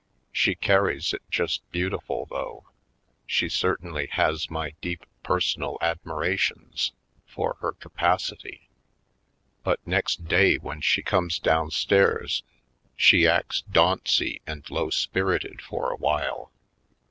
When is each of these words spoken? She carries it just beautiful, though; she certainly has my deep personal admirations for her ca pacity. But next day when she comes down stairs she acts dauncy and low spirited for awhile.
She 0.31 0.55
carries 0.55 1.13
it 1.13 1.21
just 1.29 1.61
beautiful, 1.69 2.25
though; 2.25 2.65
she 3.27 3.49
certainly 3.49 4.07
has 4.13 4.49
my 4.49 4.71
deep 4.81 5.05
personal 5.21 5.77
admirations 5.79 6.91
for 7.27 7.53
her 7.61 7.73
ca 7.73 7.89
pacity. 7.89 8.61
But 9.63 9.79
next 9.85 10.27
day 10.27 10.55
when 10.55 10.81
she 10.81 11.03
comes 11.03 11.37
down 11.37 11.69
stairs 11.69 12.41
she 12.95 13.27
acts 13.27 13.61
dauncy 13.71 14.41
and 14.47 14.67
low 14.71 14.89
spirited 14.89 15.61
for 15.61 15.91
awhile. 15.91 16.51